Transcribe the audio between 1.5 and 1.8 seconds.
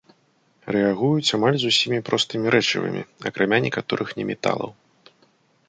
з